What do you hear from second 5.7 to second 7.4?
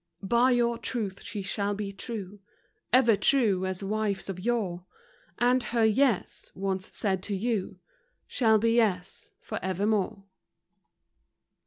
Yes once said to